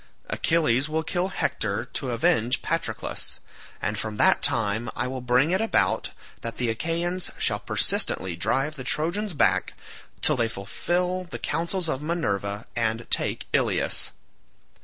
[0.31, 3.39] Achilles will kill Hector to avenge Patroclus,
[3.79, 6.09] and from that time I will bring it about
[6.41, 9.73] that the Achaeans shall persistently drive the Trojans back
[10.23, 14.11] till they fulfil the counsels of Minerva and take Ilius.